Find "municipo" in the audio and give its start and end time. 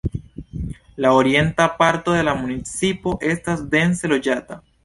2.45-3.15